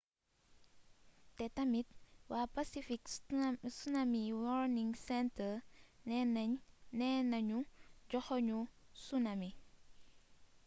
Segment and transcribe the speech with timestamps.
[1.35, 1.87] te tamit
[2.31, 3.01] wa pacific
[3.75, 5.53] tsunami warning center
[6.97, 7.59] nena ñu
[8.09, 8.59] joxoñu
[9.01, 9.49] tsunami